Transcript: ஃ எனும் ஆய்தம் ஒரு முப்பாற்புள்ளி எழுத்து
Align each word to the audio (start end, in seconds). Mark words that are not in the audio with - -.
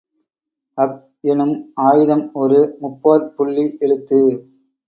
ஃ 0.77 0.85
எனும் 1.23 1.53
ஆய்தம் 1.83 2.25
ஒரு 2.35 2.59
முப்பாற்புள்ளி 2.81 3.67
எழுத்து 3.79 4.21